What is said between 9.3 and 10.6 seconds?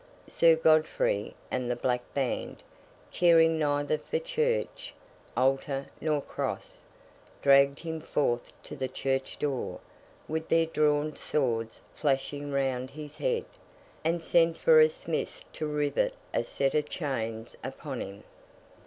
door, with